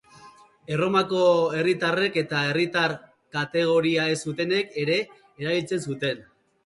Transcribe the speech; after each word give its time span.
Erromako 0.75 1.19
herritarrek 1.57 2.17
eta 2.21 2.41
herritar-kategoria 2.53 4.09
ez 4.15 4.17
zutenek 4.31 4.77
ere 4.85 4.97
erabiltzen 5.45 5.85
zuten. 5.91 6.27